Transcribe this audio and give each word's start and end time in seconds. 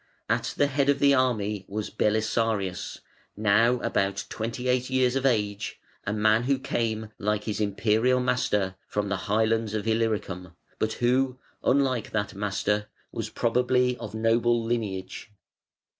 At 0.27 0.55
the 0.57 0.65
head 0.65 0.89
of 0.89 0.97
the 0.97 1.13
army 1.13 1.63
was 1.67 1.91
Belisarius, 1.91 3.01
now 3.37 3.79
about 3.81 4.25
twenty 4.29 4.67
eight 4.67 4.89
years 4.89 5.15
of 5.15 5.27
age, 5.27 5.79
a 6.07 6.11
man 6.11 6.45
who 6.45 6.57
came, 6.57 7.11
like 7.19 7.43
his 7.43 7.61
Imperial 7.61 8.19
master, 8.19 8.73
from 8.87 9.09
the 9.09 9.17
highlands 9.29 9.75
of 9.75 9.87
Illyricum, 9.87 10.53
but 10.79 10.93
who, 10.93 11.37
unlike 11.63 12.09
that 12.13 12.33
master, 12.33 12.87
was 13.11 13.29
probably 13.29 13.95
of 13.97 14.15
noble 14.15 14.63
lineage. 14.65 15.29